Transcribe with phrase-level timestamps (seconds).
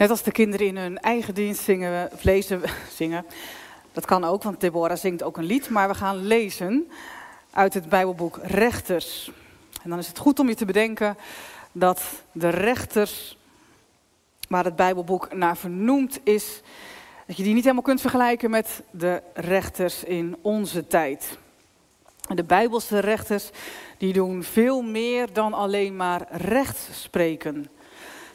[0.00, 2.62] Net als de kinderen in hun eigen dienst zingen, lezen,
[2.98, 3.26] zingen.
[3.92, 5.68] Dat kan ook, want Deborah zingt ook een lied.
[5.68, 6.90] Maar we gaan lezen
[7.50, 9.30] uit het Bijbelboek Rechters.
[9.82, 11.16] En dan is het goed om je te bedenken
[11.72, 12.02] dat
[12.32, 13.38] de rechters,
[14.48, 16.60] waar het Bijbelboek naar vernoemd is,
[17.26, 21.38] dat je die niet helemaal kunt vergelijken met de rechters in onze tijd.
[22.34, 23.50] De Bijbelse rechters
[23.98, 27.70] die doen veel meer dan alleen maar recht spreken.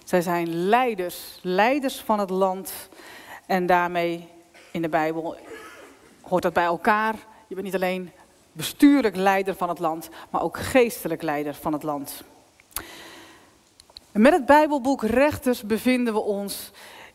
[0.05, 2.89] Zij zijn leiders, leiders van het land.
[3.45, 4.27] En daarmee
[4.71, 5.38] in de Bijbel
[6.21, 7.16] hoort dat bij elkaar.
[7.47, 8.11] Je bent niet alleen
[8.52, 12.23] bestuurlijk leider van het land, maar ook geestelijk leider van het land.
[14.11, 16.72] Met het Bijbelboek Rechters bevinden we ons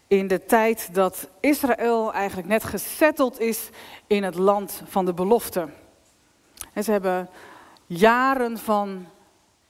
[0.06, 3.68] in de tijd dat Israël eigenlijk net gesetteld is
[4.06, 5.68] in het land van de belofte.
[6.72, 7.28] En ze hebben
[7.86, 9.06] jaren van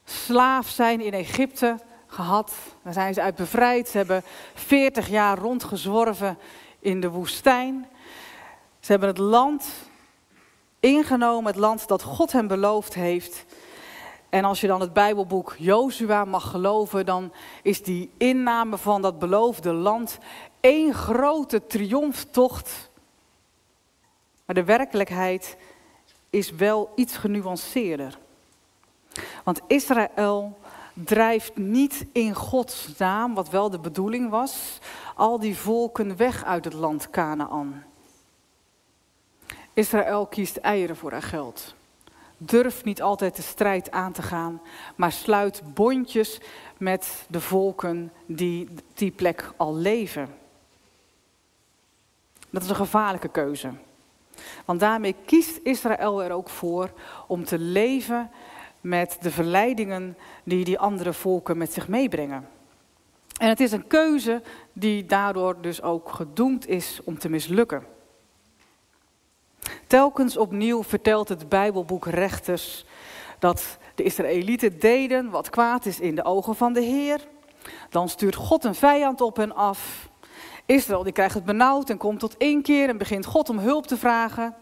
[0.03, 1.77] slaaf zijn in Egypte
[2.11, 2.53] gehad.
[2.83, 3.89] Daar zijn ze uit bevrijd.
[3.89, 6.37] Ze hebben 40 jaar rondgezworven
[6.79, 7.87] in de woestijn.
[8.79, 9.67] Ze hebben het land
[10.79, 13.45] ingenomen, het land dat God hen beloofd heeft.
[14.29, 19.19] En als je dan het Bijbelboek Jozua mag geloven, dan is die inname van dat
[19.19, 20.17] beloofde land
[20.59, 22.89] één grote triomftocht.
[24.45, 25.57] Maar de werkelijkheid
[26.29, 28.17] is wel iets genuanceerder.
[29.43, 30.57] Want Israël
[30.93, 34.79] drijft niet in Gods naam, wat wel de bedoeling was,
[35.15, 37.83] al die volken weg uit het land Canaan.
[39.73, 41.75] Israël kiest eieren voor haar geld.
[42.37, 44.61] Durft niet altijd de strijd aan te gaan,
[44.95, 46.39] maar sluit bondjes
[46.77, 50.35] met de volken die die plek al leven.
[52.49, 53.71] Dat is een gevaarlijke keuze.
[54.65, 56.91] Want daarmee kiest Israël er ook voor
[57.27, 58.29] om te leven
[58.81, 62.47] met de verleidingen die die andere volken met zich meebrengen.
[63.37, 64.41] En het is een keuze
[64.73, 67.83] die daardoor dus ook gedoemd is om te mislukken.
[69.87, 72.85] Telkens opnieuw vertelt het Bijbelboek Rechters
[73.39, 77.27] dat de Israëlieten deden wat kwaad is in de ogen van de Heer.
[77.89, 80.09] Dan stuurt God een vijand op hen af.
[80.65, 83.97] Israël die krijgt het benauwd en komt tot inkeer en begint God om hulp te
[83.97, 84.55] vragen.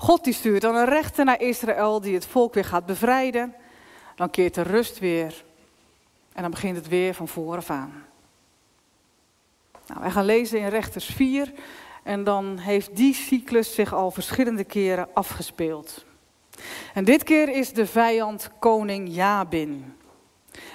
[0.00, 3.54] God die stuurt dan een rechter naar Israël die het volk weer gaat bevrijden.
[4.14, 5.44] Dan keert de rust weer
[6.32, 8.04] en dan begint het weer van vooraf aan.
[9.86, 11.52] Nou, wij gaan lezen in Rechters 4
[12.02, 16.04] en dan heeft die cyclus zich al verschillende keren afgespeeld.
[16.94, 19.96] En dit keer is de vijand koning Jabin.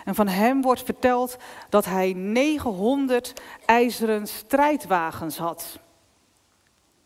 [0.06, 1.38] En van hem wordt verteld
[1.69, 3.33] dat hij 900
[3.66, 5.79] ijzeren strijdwagens had.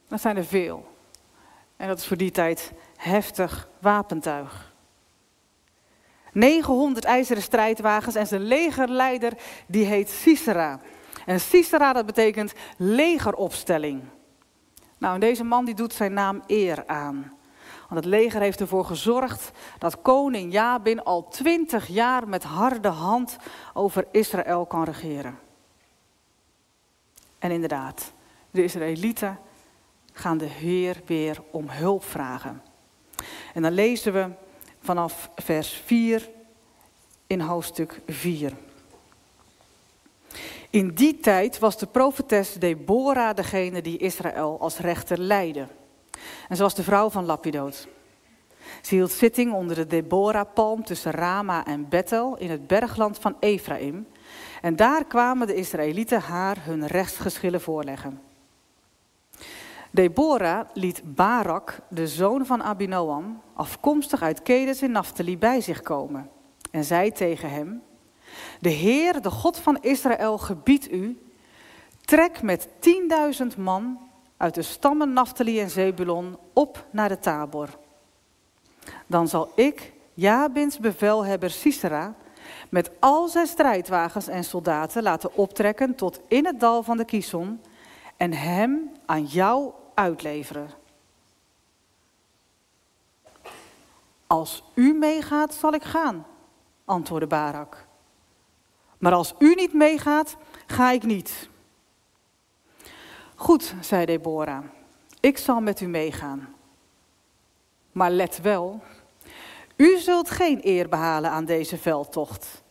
[0.07, 0.96] Dat zijn er veel.
[1.77, 4.73] En dat is voor die tijd heftig wapentuig.
[6.31, 9.33] 900 ijzeren strijdwagens en zijn legerleider
[9.67, 10.79] die heet Sisera.
[11.25, 14.03] En Sisera dat betekent legeropstelling.
[14.97, 17.37] Nou, en deze man die doet zijn naam eer aan.
[17.89, 23.37] Want het leger heeft ervoor gezorgd dat koning Jabin al twintig jaar met harde hand
[23.73, 25.39] over Israël kan regeren.
[27.39, 28.13] En inderdaad,
[28.51, 29.39] de Israëlieten
[30.17, 32.61] gaan de Heer weer om hulp vragen.
[33.53, 34.29] En dan lezen we
[34.79, 36.29] vanaf vers 4
[37.27, 38.53] in hoofdstuk 4.
[40.69, 45.67] In die tijd was de profetes Deborah degene die Israël als rechter leidde.
[46.49, 47.87] En ze was de vrouw van Lapidoot.
[48.81, 54.07] Ze hield zitting onder de Deborah-palm tussen Rama en Bethel in het bergland van Ephraim.
[54.61, 58.21] En daar kwamen de Israëlieten haar hun rechtsgeschillen voorleggen.
[59.97, 66.29] Deborah liet Barak, de zoon van Abinoam, afkomstig uit Kedes in Naphtali, bij zich komen.
[66.71, 67.81] En zei tegen hem,
[68.59, 71.21] de Heer, de God van Israël, gebiedt u,
[72.05, 73.99] trek met tienduizend man
[74.37, 77.69] uit de stammen Naphtali en Zebulon op naar de Tabor.
[79.07, 82.15] Dan zal ik, Jabins bevelhebber Sisera,
[82.69, 87.61] met al zijn strijdwagens en soldaten laten optrekken tot in het dal van de Kison
[88.17, 90.69] en hem aan jou uitleveren.
[94.27, 96.25] Als u meegaat, zal ik gaan,
[96.85, 97.85] antwoordde Barak.
[98.97, 100.35] Maar als u niet meegaat,
[100.67, 101.49] ga ik niet.
[103.35, 104.63] Goed, zei Deborah,
[105.19, 106.55] ik zal met u meegaan.
[107.91, 108.81] Maar let wel,
[109.75, 112.63] u zult geen eer behalen aan deze veldtocht,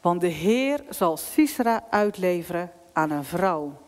[0.00, 3.83] want de Heer zal Sisera uitleveren aan een vrouw.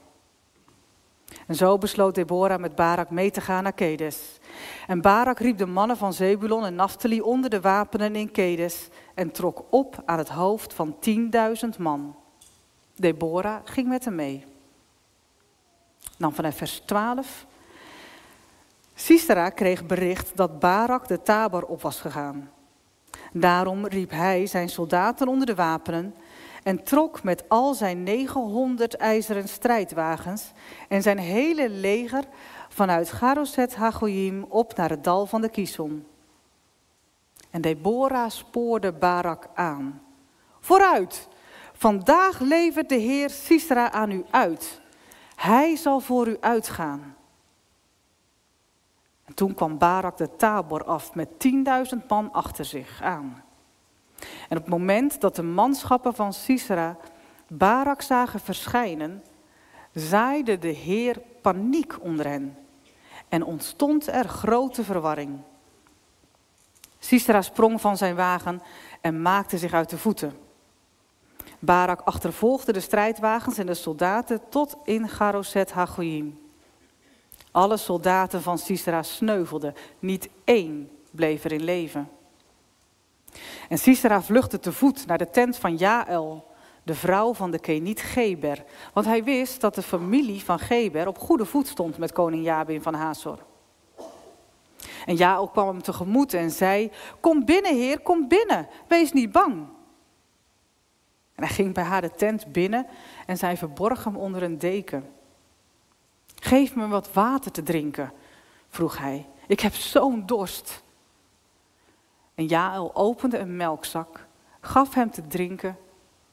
[1.47, 4.39] En zo besloot Deborah met Barak mee te gaan naar Kedes.
[4.87, 9.31] En Barak riep de mannen van Zebulon en Naphtali onder de wapenen in Kedes en
[9.31, 12.17] trok op aan het hoofd van tienduizend man.
[12.97, 14.45] Deborah ging met hem mee.
[16.17, 17.47] Dan vanaf vers 12.
[18.95, 22.51] Sisera kreeg bericht dat Barak de Tabor op was gegaan.
[23.33, 26.15] Daarom riep hij zijn soldaten onder de wapenen
[26.67, 30.53] en trok met al zijn 900 ijzeren strijdwagens
[30.89, 32.25] en zijn hele leger
[32.69, 36.07] vanuit Garoset Hagoyim op naar het dal van de Kison.
[37.51, 40.03] En Deborah spoorde Barak aan.
[40.61, 41.29] Vooruit,
[41.73, 44.81] vandaag levert de Heer Sisera aan u uit.
[45.37, 47.17] Hij zal voor u uitgaan.
[49.25, 51.29] En toen kwam Barak de Tabor af met
[51.99, 53.46] 10.000 man achter zich aan.
[54.49, 56.97] En op het moment dat de manschappen van Sisera
[57.49, 59.25] Barak zagen verschijnen,
[59.93, 62.59] zaaide de Heer paniek onder hen
[63.29, 65.39] en ontstond er grote verwarring.
[66.99, 68.63] Sisera sprong van zijn wagen
[69.01, 70.37] en maakte zich uit de voeten.
[71.59, 76.39] Barak achtervolgde de strijdwagens en de soldaten tot in Garoset Hagoyim.
[77.51, 82.09] Alle soldaten van Sisera sneuvelden, niet één bleef er in leven.
[83.69, 86.47] En Sisera vluchtte te voet naar de tent van Jaël,
[86.83, 88.65] de vrouw van de Keniet Geber.
[88.93, 92.83] Want hij wist dat de familie van Geber op goede voet stond met koning Jabin
[92.83, 93.39] van Hazor.
[95.07, 96.91] En Jaël kwam hem tegemoet en zei,
[97.21, 99.55] kom binnen heer, kom binnen, wees niet bang.
[101.35, 102.87] En hij ging bij haar de tent binnen
[103.27, 105.11] en zij verborg hem onder een deken.
[106.35, 108.13] Geef me wat water te drinken,
[108.69, 109.27] vroeg hij.
[109.47, 110.85] Ik heb zo'n dorst.
[112.37, 114.27] En Jaël opende een melkzak,
[114.61, 115.79] gaf hem te drinken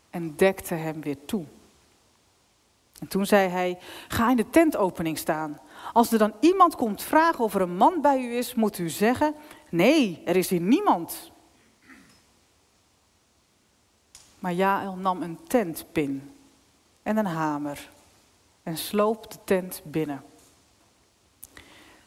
[0.10, 1.46] en dekte hem weer toe.
[3.00, 5.60] En toen zei hij: Ga in de tentopening staan.
[5.94, 8.90] Als er dan iemand komt vragen of er een man bij u is, moet u
[8.90, 9.36] zeggen:
[9.70, 11.32] Nee, er is hier niemand.
[14.40, 16.34] Maar Jaël nam een tentpin
[17.04, 17.90] en een hamer
[18.64, 20.24] en sloop de tent binnen.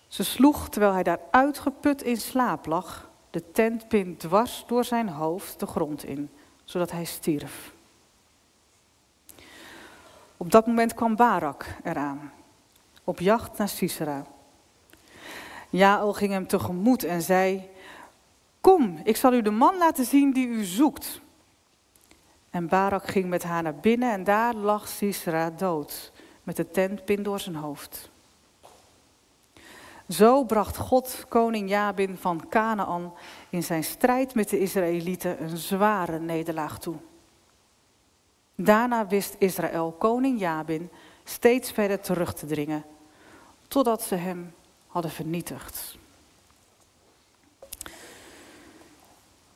[0.09, 3.06] Ze sloeg, terwijl hij daar uitgeput in slaap lag,
[3.37, 6.31] de tentpin dwars door zijn hoofd de grond in,
[6.65, 7.73] zodat hij stierf.
[10.37, 12.33] Op dat moment kwam Barak eraan,
[13.05, 14.27] op jacht naar Sisera.
[15.71, 17.69] Jaël ging hem tegemoet en zei,
[18.61, 21.21] kom, ik zal u de man laten zien die u zoekt.
[22.51, 26.13] En Barak ging met haar naar binnen en daar lag Sisera dood,
[26.43, 28.11] met de tentpin door zijn hoofd.
[30.09, 33.13] Zo bracht God koning Jabin van Canaan
[33.51, 36.97] in zijn strijd met de Israëlieten een zware nederlaag toe.
[38.55, 40.91] Daarna wist Israël koning Jabin
[41.25, 42.85] steeds verder terug te dringen,
[43.69, 44.55] totdat ze hem
[44.87, 45.99] hadden vernietigd.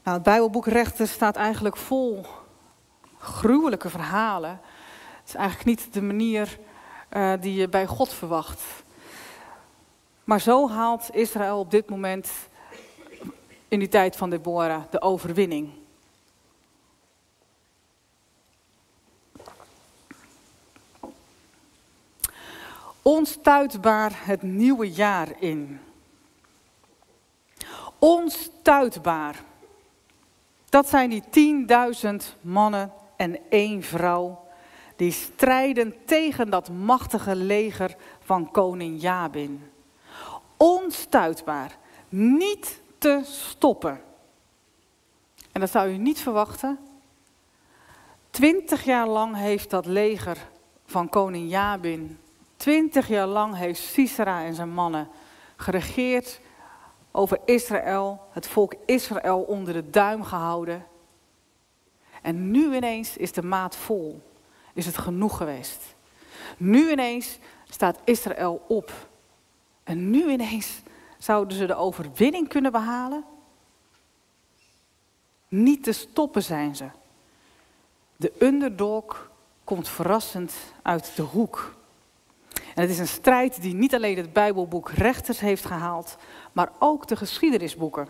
[0.02, 2.26] Nou, het Bijbelboek Rechter staat eigenlijk vol
[3.18, 4.60] gruwelijke verhalen.
[5.20, 6.58] Het is eigenlijk niet de manier
[7.10, 8.62] uh, die je bij God verwacht.
[10.24, 12.30] Maar zo haalt Israël op dit moment
[13.68, 15.70] in die tijd van Deborah de overwinning.
[23.02, 25.80] Onstuitbaar het nieuwe jaar in.
[27.98, 29.42] Onstuitbaar.
[30.68, 31.66] Dat zijn die
[32.02, 34.48] 10.000 mannen en één vrouw
[34.96, 39.69] die strijden tegen dat machtige leger van koning Jabin.
[40.62, 44.00] Onstuitbaar, niet te stoppen.
[45.52, 46.78] En dat zou u niet verwachten.
[48.30, 50.48] Twintig jaar lang heeft dat leger
[50.86, 52.18] van koning Jabin,
[52.56, 55.08] twintig jaar lang heeft Sisera en zijn mannen
[55.56, 56.40] geregeerd
[57.10, 60.86] over Israël, het volk Israël onder de duim gehouden.
[62.22, 64.22] En nu ineens is de maat vol,
[64.74, 65.94] is het genoeg geweest.
[66.56, 67.38] Nu ineens
[67.68, 69.08] staat Israël op.
[69.90, 70.82] En nu ineens
[71.18, 73.24] zouden ze de overwinning kunnen behalen.
[75.48, 76.88] Niet te stoppen zijn ze.
[78.16, 79.30] De underdog
[79.64, 81.74] komt verrassend uit de hoek.
[82.74, 86.16] En het is een strijd die niet alleen het Bijbelboek Rechters heeft gehaald,
[86.52, 88.08] maar ook de geschiedenisboeken.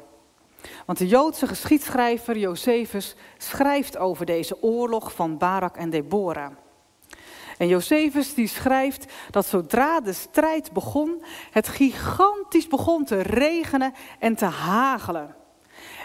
[0.87, 6.53] Want de Joodse geschiedschrijver Josephus schrijft over deze oorlog van Barak en Deborah.
[7.61, 14.35] En Josephus die schrijft dat zodra de strijd begon, het gigantisch begon te regenen en
[14.35, 15.35] te hagelen.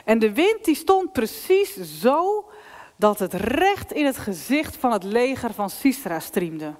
[0.05, 2.49] En de wind die stond precies zo
[2.95, 6.73] dat het recht in het gezicht van het leger van Sisera striemde.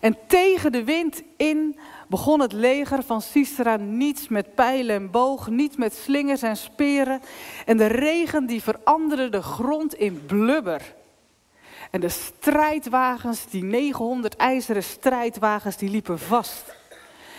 [0.00, 1.78] En tegen de wind in
[2.08, 7.20] begon het leger van Sisera niets met pijlen en boog, niet met slingers en speren.
[7.66, 10.94] En de regen die veranderde de grond in blubber.
[11.90, 16.74] En de strijdwagens, die 900 ijzeren strijdwagens, die liepen vast.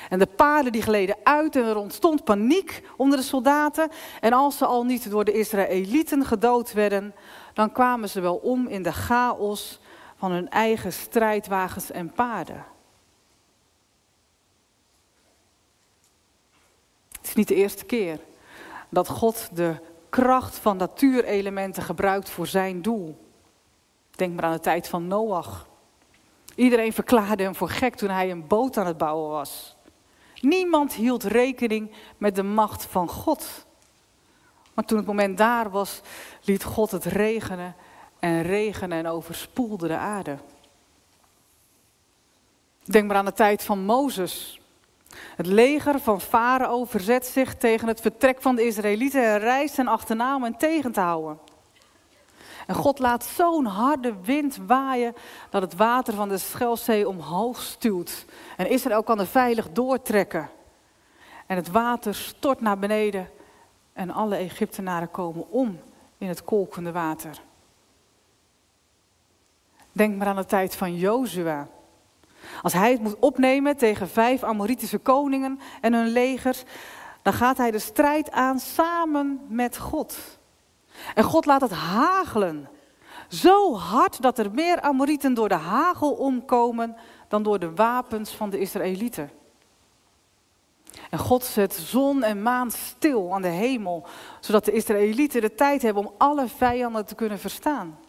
[0.10, 3.90] En de paarden die gleden uit en er ontstond paniek onder de soldaten.
[4.22, 7.16] En als ze al niet door de Israëlieten gedood werden,
[7.54, 9.80] dan kwamen ze wel om in de chaos
[10.16, 12.66] van hun eigen strijdwagens en paarden.
[17.12, 18.20] Het is niet de eerste keer
[18.90, 19.76] dat God de
[20.10, 23.25] kracht van natuurelementen gebruikt voor zijn doel.
[24.16, 25.68] Denk maar aan de tijd van Noach.
[26.56, 29.76] Iedereen verklaarde hem voor gek toen hij een boot aan het bouwen was.
[30.42, 33.66] Niemand hield rekening met de macht van God.
[34.74, 36.02] Maar toen het moment daar was,
[36.44, 37.76] liet God het regenen
[38.20, 40.38] en regenen en overspoelde de aarde.
[42.84, 44.60] Denk maar aan de tijd van Mozes.
[45.36, 49.88] Het leger van Farao verzet zich tegen het vertrek van de Israëlieten en reist hen
[49.88, 51.40] achterna om hen tegen te houden.
[52.66, 55.16] En God laat zo'n harde wind waaien
[55.50, 58.26] dat het water van de Schelzee omhoog stuwt.
[58.58, 60.50] En Israël kan er veilig doortrekken.
[61.46, 63.30] En het water stort naar beneden
[63.94, 65.80] en alle Egyptenaren komen om
[66.18, 67.42] in het kolkende water.
[69.92, 71.68] Denk maar aan de tijd van Jozua.
[72.62, 76.64] Als hij het moet opnemen tegen vijf Amoritische koningen en hun legers,
[77.22, 80.40] dan gaat hij de strijd aan samen met God.
[81.14, 82.70] En God laat het hagelen.
[83.30, 86.96] Zo hard dat er meer Amorieten door de hagel omkomen
[87.28, 89.32] dan door de wapens van de Israëlieten.
[91.10, 94.08] En God zet zon en maan stil aan de hemel,
[94.40, 98.00] zodat de Israëlieten de tijd hebben om alle vijanden te kunnen verstaan.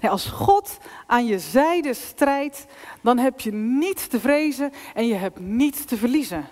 [0.00, 2.66] als God aan je zijde strijdt,
[3.02, 6.48] dan heb je niets te vrezen en je hebt niets te verliezen.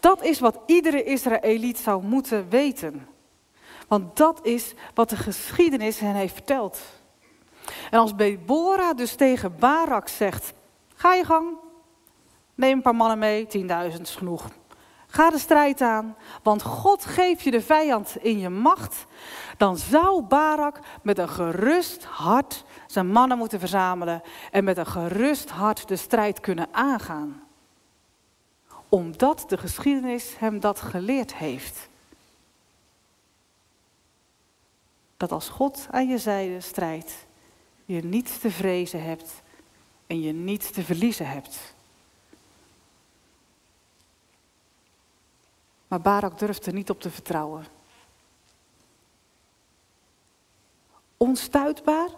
[0.00, 3.06] Dat is wat iedere Israëliet zou moeten weten.
[3.88, 6.80] Want dat is wat de geschiedenis hen heeft verteld.
[7.90, 10.52] En als Deborah dus tegen Barak zegt:
[10.94, 11.48] Ga je gang,
[12.54, 13.46] neem een paar mannen mee,
[13.92, 14.48] 10.000 is genoeg.
[15.10, 19.06] Ga de strijd aan, want God geeft je de vijand in je macht.
[19.56, 25.50] Dan zou Barak met een gerust hart zijn mannen moeten verzamelen en met een gerust
[25.50, 27.42] hart de strijd kunnen aangaan.
[28.88, 31.88] Omdat de geschiedenis hem dat geleerd heeft.
[35.18, 37.12] Dat als God aan je zijde strijdt,
[37.84, 39.30] je niets te vrezen hebt
[40.06, 41.74] en je niets te verliezen hebt.
[45.88, 47.66] Maar Barak durfde niet op te vertrouwen.
[51.16, 52.08] Onstuitbaar?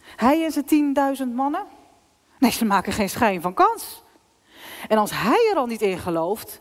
[0.00, 1.66] Hij en zijn tienduizend mannen?
[2.38, 4.02] Nee, ze maken geen schijn van kans.
[4.88, 6.60] En als hij er al niet in gelooft,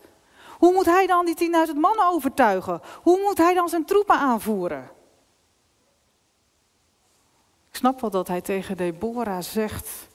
[0.58, 2.82] hoe moet hij dan die tienduizend mannen overtuigen?
[3.02, 4.98] Hoe moet hij dan zijn troepen aanvoeren?
[7.80, 10.08] Snap wel dat hij tegen Deborah zegt: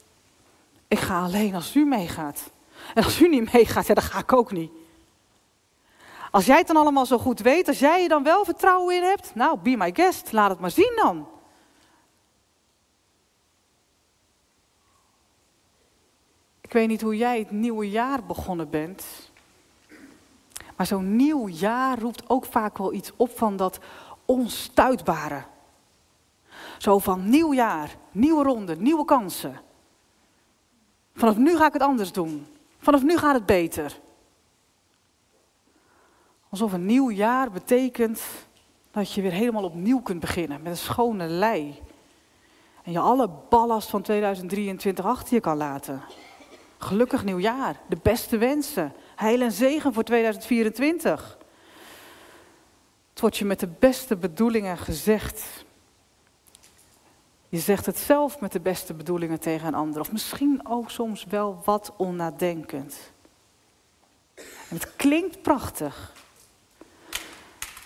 [0.89, 2.51] Ik ga alleen als u meegaat.
[2.95, 4.71] En als u niet meegaat, ja, dan ga ik ook niet.
[6.31, 9.03] Als jij het dan allemaal zo goed weet, als jij er dan wel vertrouwen in
[9.03, 11.29] hebt, nou, be my guest, laat het maar zien dan.
[16.61, 19.05] Ik weet niet hoe jij het nieuwe jaar begonnen bent.
[20.77, 23.79] Maar zo'n nieuw jaar roept ook vaak wel iets op van dat
[24.25, 25.53] onstuitbare.
[26.79, 29.61] Zo van nieuw jaar, nieuwe ronde, nieuwe kansen.
[31.15, 32.47] Vanaf nu ga ik het anders doen.
[32.79, 34.01] Vanaf nu gaat het beter.
[36.49, 38.23] Alsof een nieuw jaar betekent
[38.91, 41.83] dat je weer helemaal opnieuw kunt beginnen met een schone lei.
[42.83, 46.03] En je alle ballast van 2023 achter je kan laten.
[46.79, 51.39] Gelukkig nieuwjaar, de beste wensen, heil en zegen voor 2024.
[53.11, 55.64] Het wordt je met de beste bedoelingen gezegd.
[57.55, 60.01] Je zegt het zelf met de beste bedoelingen tegen een ander.
[60.01, 62.97] Of misschien ook soms wel wat onnadenkend.
[64.35, 66.13] En het klinkt prachtig.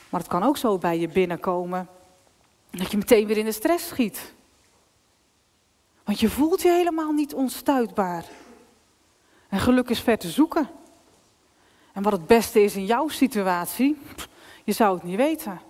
[0.09, 1.89] Maar het kan ook zo bij je binnenkomen
[2.71, 4.35] dat je meteen weer in de stress schiet.
[6.05, 8.25] Want je voelt je helemaal niet onstuitbaar.
[9.49, 10.69] En geluk is ver te zoeken.
[11.93, 13.99] En wat het beste is in jouw situatie,
[14.65, 15.61] je zou het niet weten.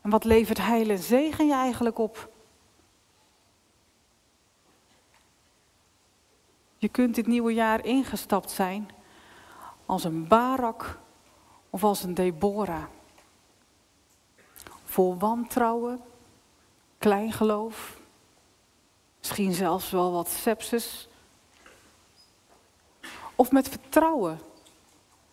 [0.00, 2.30] En wat levert heil en zegen je eigenlijk op?
[6.82, 8.90] Je kunt dit nieuwe jaar ingestapt zijn
[9.86, 10.98] als een Barak
[11.70, 12.84] of als een Deborah.
[14.84, 16.00] Vol wantrouwen,
[16.98, 17.98] kleingeloof,
[19.18, 21.08] misschien zelfs wel wat sepsis.
[23.34, 24.40] Of met vertrouwen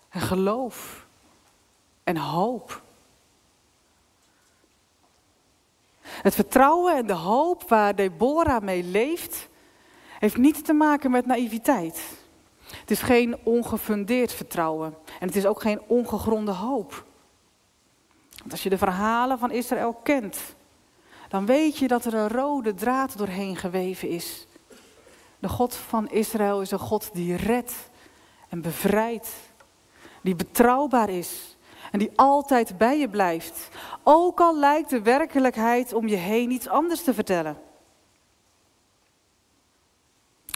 [0.09, 1.05] en geloof
[2.03, 2.81] en hoop.
[6.01, 9.47] Het vertrouwen en de hoop waar Deborah mee leeft,
[10.19, 12.01] heeft niets te maken met naïviteit.
[12.63, 17.05] Het is geen ongefundeerd vertrouwen en het is ook geen ongegronde hoop.
[18.37, 20.37] Want als je de verhalen van Israël kent,
[21.29, 24.47] dan weet je dat er een rode draad doorheen geweven is.
[25.39, 27.89] De God van Israël is een God die redt
[28.49, 29.29] en bevrijdt,
[30.21, 31.57] die betrouwbaar is
[31.91, 33.67] en die altijd bij je blijft.
[34.03, 37.57] Ook al lijkt de werkelijkheid om je heen iets anders te vertellen.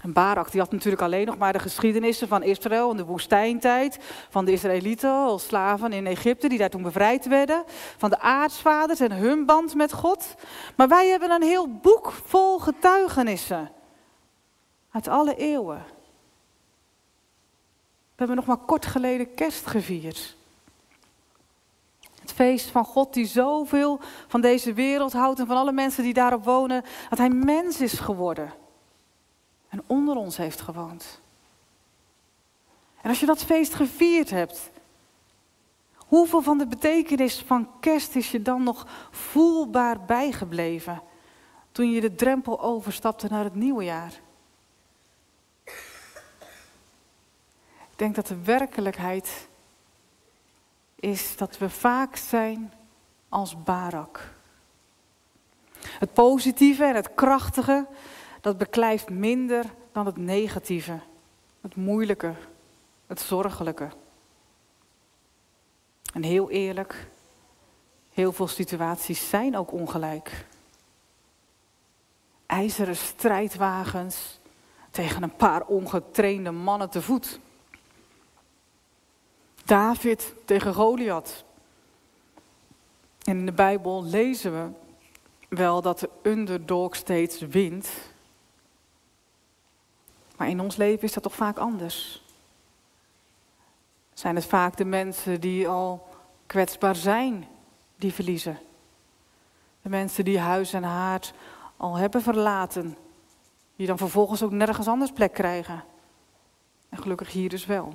[0.03, 3.99] En Barak die had natuurlijk alleen nog maar de geschiedenissen van Israël en de woestijntijd.
[4.29, 7.63] Van de Israëlieten als slaven in Egypte die daar toen bevrijd werden.
[7.97, 10.35] Van de aartsvaders en hun band met God.
[10.75, 13.71] Maar wij hebben een heel boek vol getuigenissen.
[14.91, 15.83] Uit alle eeuwen.
[17.89, 20.35] We hebben nog maar kort geleden kerst gevierd.
[22.21, 26.13] Het feest van God die zoveel van deze wereld houdt en van alle mensen die
[26.13, 26.83] daarop wonen.
[27.09, 28.61] Dat hij mens is geworden
[29.73, 31.21] en onder ons heeft gewoond.
[33.01, 34.69] En als je dat feest gevierd hebt,
[35.95, 41.01] hoeveel van de betekenis van kerst is je dan nog voelbaar bijgebleven
[41.71, 44.13] toen je de drempel overstapte naar het nieuwe jaar?
[47.91, 49.47] Ik denk dat de werkelijkheid
[50.95, 52.73] is dat we vaak zijn
[53.29, 54.33] als Barak.
[55.79, 57.87] Het positieve en het krachtige
[58.43, 60.99] dat beklijft minder dan het negatieve,
[61.61, 62.33] het moeilijke,
[63.07, 63.89] het zorgelijke.
[66.13, 67.07] En heel eerlijk,
[68.13, 70.45] heel veel situaties zijn ook ongelijk.
[72.45, 74.39] IJzeren strijdwagens
[74.91, 77.39] tegen een paar ongetrainde mannen te voet.
[79.65, 81.43] David tegen Goliath.
[83.23, 84.69] En in de Bijbel lezen we
[85.55, 88.11] wel dat de underdog steeds wint.
[90.43, 92.23] Maar in ons leven is dat toch vaak anders.
[94.13, 96.07] Zijn het vaak de mensen die al
[96.45, 97.47] kwetsbaar zijn,
[97.95, 98.59] die verliezen?
[99.81, 101.33] De mensen die huis en haard
[101.77, 102.97] al hebben verlaten,
[103.75, 105.83] die dan vervolgens ook nergens anders plek krijgen.
[106.89, 107.93] En gelukkig hier dus wel.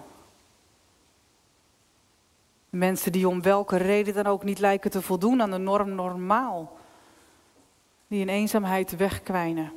[2.70, 5.94] De mensen die om welke reden dan ook niet lijken te voldoen aan de norm
[5.94, 6.79] normaal.
[8.07, 9.73] Die in eenzaamheid wegkwijnen.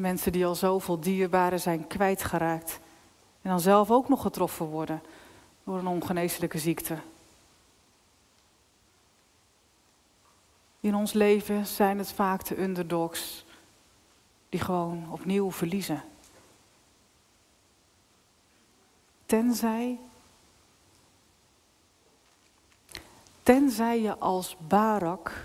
[0.00, 2.80] Mensen die al zoveel dierbaren zijn kwijtgeraakt.
[3.42, 5.02] En dan zelf ook nog getroffen worden
[5.64, 6.98] door een ongeneeslijke ziekte.
[10.80, 13.44] In ons leven zijn het vaak de underdogs
[14.48, 16.02] die gewoon opnieuw verliezen.
[19.26, 19.98] Tenzij,
[23.42, 25.44] tenzij je als Barak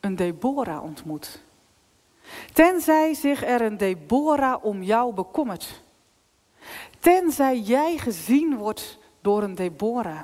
[0.00, 1.44] een Deborah ontmoet.
[2.52, 5.82] Tenzij zich er een Deborah om jou bekommert.
[6.98, 10.22] Tenzij jij gezien wordt door een Deborah.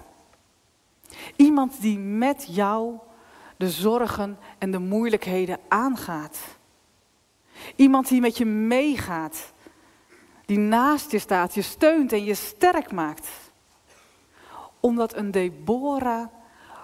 [1.36, 2.98] Iemand die met jou
[3.56, 6.38] de zorgen en de moeilijkheden aangaat.
[7.76, 9.52] Iemand die met je meegaat.
[10.46, 13.28] Die naast je staat, je steunt en je sterk maakt.
[14.80, 16.26] Omdat een Deborah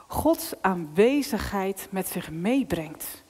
[0.07, 3.25] Gods aanwezigheid met zich meebrengt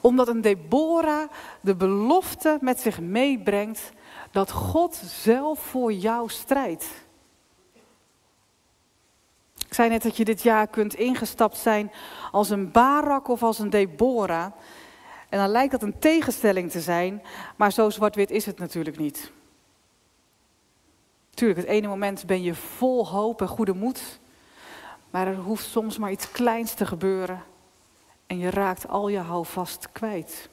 [0.00, 3.92] omdat een Deborah de belofte met zich meebrengt
[4.30, 6.86] dat God zelf voor jou strijdt.
[9.66, 11.92] Ik zei net dat je dit jaar kunt ingestapt zijn
[12.30, 14.52] als een Barak of als een Deborah.
[15.28, 17.22] En dan lijkt dat een tegenstelling te zijn,
[17.56, 19.32] maar zo zwart-wit is het natuurlijk niet.
[21.30, 24.20] Tuurlijk, het ene moment ben je vol hoop en goede moed,
[25.10, 27.42] maar er hoeft soms maar iets kleins te gebeuren
[28.34, 30.48] en je raakt al je houvast kwijt.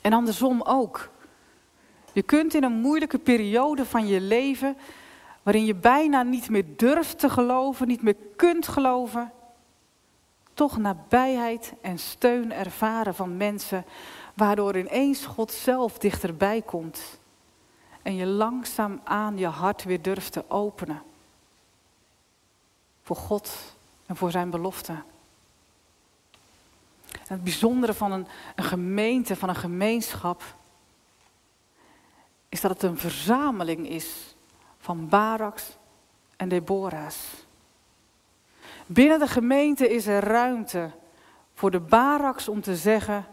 [0.00, 1.10] En andersom ook.
[2.12, 4.76] Je kunt in een moeilijke periode van je leven,
[5.42, 9.32] waarin je bijna niet meer durft te geloven, niet meer kunt geloven,
[10.54, 13.84] toch nabijheid en steun ervaren van mensen,
[14.34, 17.18] waardoor ineens God zelf dichterbij komt
[18.02, 21.02] en je langzaam aan je hart weer durft te openen.
[23.02, 23.74] Voor God
[24.06, 25.04] en voor zijn beloften
[27.32, 30.42] het bijzondere van een, een gemeente, van een gemeenschap,
[32.48, 34.34] is dat het een verzameling is
[34.78, 35.76] van Baraks
[36.36, 37.46] en Deborah's.
[38.86, 40.90] Binnen de gemeente is er ruimte
[41.54, 43.26] voor de Baraks om te zeggen: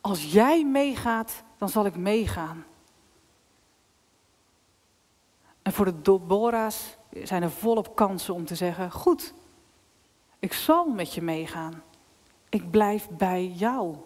[0.00, 2.64] Als jij meegaat, dan zal ik meegaan.
[5.62, 9.34] En voor de Deborah's zijn er volop kansen om te zeggen: Goed,
[10.38, 11.82] Ik zal met je meegaan.
[12.48, 13.96] Ik blijf bij jou.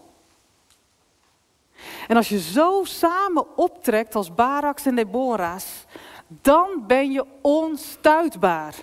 [2.09, 5.85] En als je zo samen optrekt als Baraks en Deborah's,
[6.29, 8.75] dan ben je onstuitbaar.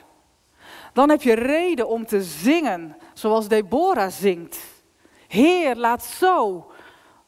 [0.93, 4.59] Dan heb je reden om te zingen zoals Deborah zingt.
[5.27, 6.67] Heer, laat zo,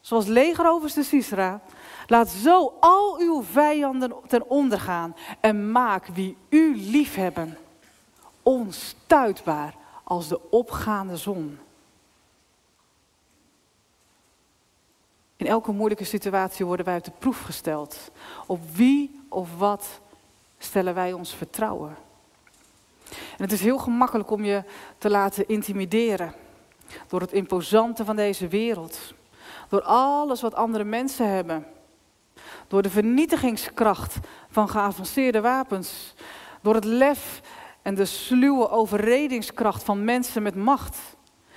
[0.02, 1.62] zoals legeroverste Sisra,
[2.08, 7.58] laat zo al uw vijanden ten onder gaan en maak wie u liefhebben
[8.44, 11.60] onstuitbaar als de opgaande zon.
[15.39, 18.12] In elke moeilijke situatie worden wij op de proef gesteld.
[18.45, 19.99] Op wie of wat
[20.58, 21.95] stellen wij ons vertrouwen?
[23.10, 24.63] En het is heel gemakkelijk om je
[24.97, 26.34] te laten intimideren
[27.08, 29.13] door het imposante van deze wereld.
[29.69, 31.65] Door alles wat andere mensen hebben.
[32.67, 34.17] Door de vernietigingskracht
[34.49, 36.13] van geavanceerde wapens.
[36.62, 37.41] Door het lef
[37.82, 40.97] en de sluwe overredingskracht van mensen met macht.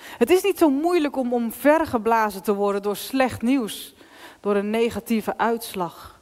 [0.04, 3.94] Het is niet zo moeilijk om omvergeblazen te worden door slecht nieuws,
[4.40, 6.20] door een negatieve uitslag,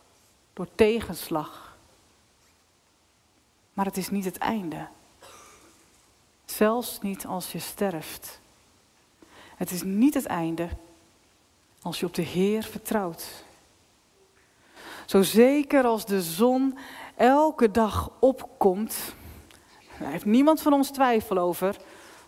[0.53, 1.77] door tegenslag.
[3.73, 4.87] Maar het is niet het einde.
[6.45, 8.41] Zelfs niet als je sterft.
[9.57, 10.69] Het is niet het einde
[11.83, 13.45] als je op de Heer vertrouwt.
[15.07, 16.79] Zo zeker als de zon
[17.17, 19.15] elke dag opkomt,
[19.99, 21.77] daar heeft niemand van ons twijfel over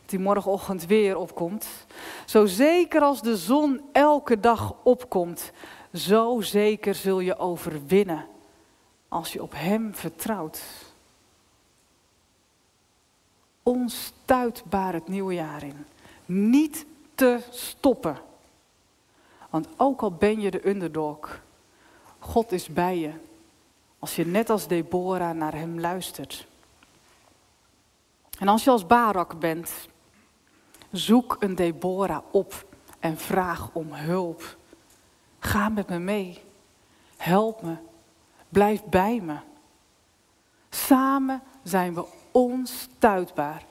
[0.07, 1.67] die morgenochtend weer opkomt.
[2.27, 5.53] Zo zeker als de zon elke dag opkomt,
[5.95, 8.27] zo zeker zul je overwinnen
[9.09, 10.63] als je op Hem vertrouwt.
[13.63, 15.87] Onstuitbaar het nieuwe jaar in.
[16.27, 18.19] Niet te stoppen.
[19.51, 21.41] Want ook al ben je de underdog,
[22.19, 23.13] God is bij je.
[23.99, 26.47] Als je net als Deborah naar Hem luistert.
[28.39, 29.71] En als je als Barak bent,
[30.93, 32.67] zoek een Deborah op
[32.99, 34.57] en vraag om hulp.
[35.39, 36.43] Ga met me mee.
[37.17, 37.77] Help me.
[38.49, 39.37] Blijf bij me.
[40.71, 43.65] Samen zijn we onstuitbaar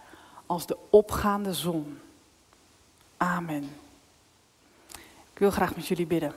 [0.45, 1.99] als de opgaande zon.
[3.17, 3.69] Amen.
[5.33, 6.35] Ik wil graag met jullie bidden.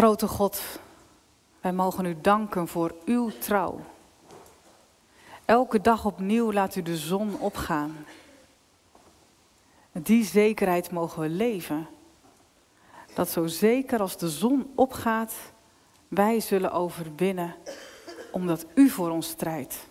[0.00, 0.62] Grote God,
[1.60, 3.80] wij mogen u danken voor uw trouw.
[5.44, 8.06] Elke dag opnieuw laat u de zon opgaan.
[9.92, 11.86] Die zekerheid mogen we leven.
[13.14, 15.34] Dat zo zeker als de zon opgaat,
[16.08, 17.54] wij zullen overwinnen,
[18.32, 19.86] omdat u voor ons strijdt.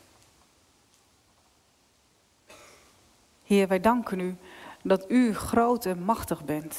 [3.44, 4.36] Heer, wij danken u
[4.84, 6.78] dat u groot en machtig bent.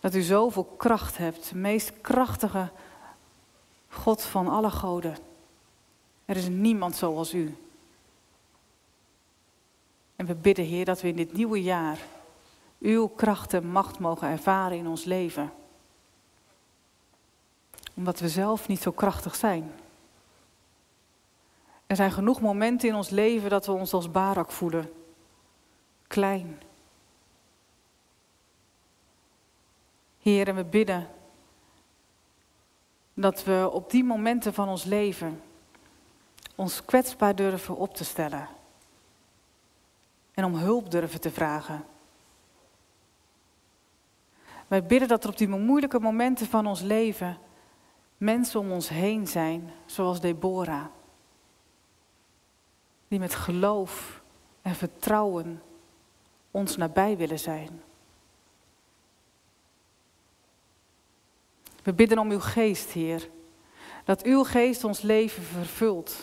[0.00, 2.70] Dat u zoveel kracht hebt, de meest krachtige
[3.88, 5.16] God van alle goden.
[6.24, 7.56] Er is niemand zoals u.
[10.16, 11.98] En we bidden, Heer, dat we in dit nieuwe jaar
[12.80, 15.52] uw kracht en macht mogen ervaren in ons leven.
[17.94, 19.72] Omdat we zelf niet zo krachtig zijn.
[21.86, 24.92] Er zijn genoeg momenten in ons leven dat we ons als barak voelen.
[26.06, 26.60] Klein,
[30.20, 31.08] Heer, en we bidden
[33.14, 35.42] dat we op die momenten van ons leven
[36.54, 38.48] ons kwetsbaar durven op te stellen.
[40.34, 41.84] En om hulp durven te vragen.
[44.66, 47.38] Wij bidden dat er op die moeilijke momenten van ons leven
[48.16, 50.84] mensen om ons heen zijn, zoals Deborah.
[53.08, 54.22] Die met geloof
[54.62, 55.62] en vertrouwen
[56.50, 57.82] ons nabij willen zijn.
[61.82, 63.28] We bidden om uw geest, Heer.
[64.04, 66.16] Dat uw geest ons leven vervult.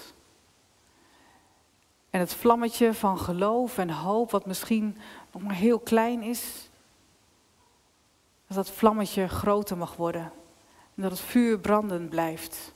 [2.09, 4.97] En het vlammetje van geloof en hoop, wat misschien
[5.31, 6.69] nog maar heel klein is,
[8.47, 10.31] dat dat vlammetje groter mag worden.
[10.95, 12.73] En dat het vuur brandend blijft.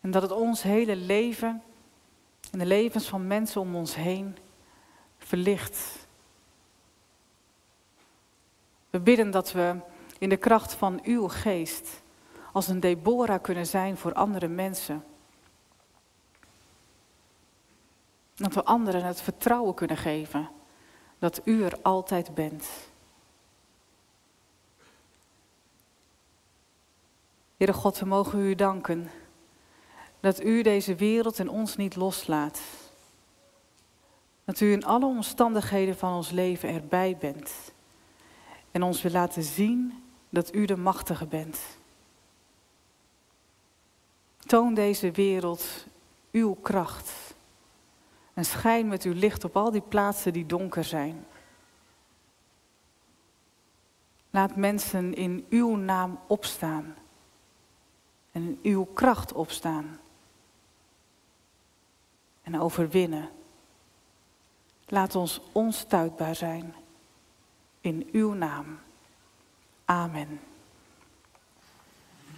[0.00, 1.62] En dat het ons hele leven
[2.50, 4.36] en de levens van mensen om ons heen
[5.18, 6.06] verlicht.
[8.90, 9.76] We bidden dat we
[10.18, 12.02] in de kracht van uw geest
[12.52, 15.04] als een Deborah kunnen zijn voor andere mensen.
[18.34, 20.48] Dat we anderen het vertrouwen kunnen geven
[21.18, 22.66] dat u er altijd bent.
[27.56, 29.10] Heere God, we mogen u danken
[30.20, 32.60] dat u deze wereld en ons niet loslaat.
[34.44, 37.52] Dat u in alle omstandigheden van ons leven erbij bent.
[38.70, 41.58] En ons wil laten zien dat u de machtige bent.
[44.38, 45.86] Toon deze wereld
[46.30, 47.34] uw kracht.
[48.34, 51.26] En schijn met uw licht op al die plaatsen die donker zijn.
[54.30, 56.94] Laat mensen in uw naam opstaan.
[58.32, 59.98] En in uw kracht opstaan.
[62.42, 63.30] En overwinnen.
[64.86, 66.74] Laat ons onstuitbaar zijn.
[67.80, 68.78] In uw naam.
[69.88, 70.47] Amen.